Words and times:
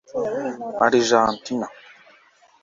Argentina 0.85 1.65